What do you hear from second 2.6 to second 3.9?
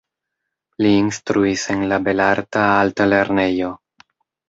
Altlernejo.